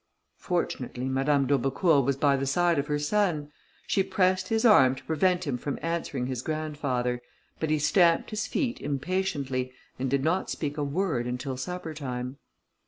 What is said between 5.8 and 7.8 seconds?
answering his grandfather, but he